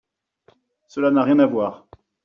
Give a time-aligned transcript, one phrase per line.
[0.87, 1.85] Cela n’a rien à voir